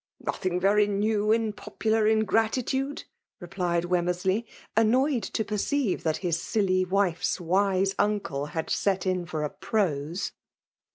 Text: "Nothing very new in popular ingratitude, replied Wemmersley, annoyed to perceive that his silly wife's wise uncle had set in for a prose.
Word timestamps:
"Nothing 0.19 0.59
very 0.59 0.87
new 0.87 1.31
in 1.31 1.53
popular 1.53 2.07
ingratitude, 2.07 3.03
replied 3.39 3.83
Wemmersley, 3.83 4.45
annoyed 4.75 5.21
to 5.21 5.45
perceive 5.45 6.01
that 6.01 6.17
his 6.25 6.41
silly 6.41 6.83
wife's 6.83 7.39
wise 7.39 7.93
uncle 7.99 8.47
had 8.47 8.71
set 8.71 9.05
in 9.05 9.27
for 9.27 9.43
a 9.43 9.51
prose. 9.51 10.31